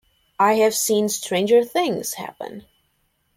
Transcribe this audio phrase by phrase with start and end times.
[0.39, 2.65] I have seen stranger things happen.